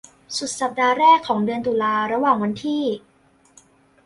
[0.37, 2.83] สุดสัปดาห์แรกของเดือนตุลาระหว่างวันที่